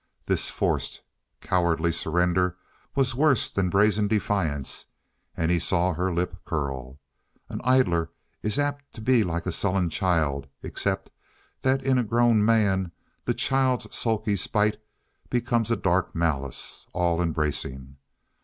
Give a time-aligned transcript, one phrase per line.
[0.25, 0.99] This forced,
[1.41, 2.57] cowardly surrender
[2.95, 4.87] was worse than brazen defiance,
[5.37, 6.97] and he saw her lip curl.
[7.49, 8.09] An idler
[8.41, 11.11] is apt to be like a sullen child, except
[11.61, 12.91] that in a grown man
[13.25, 14.77] the child's sulky spite
[15.29, 17.97] becomes a dark malice, all embracing.